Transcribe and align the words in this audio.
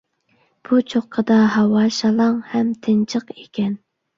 بۇ 0.69 0.79
چوققىدا 0.93 1.37
ھاۋا 1.57 1.85
شالاڭ 1.99 2.41
ھەم 2.55 2.73
تىنچىق 2.89 3.33
ئىكەن. 3.37 3.79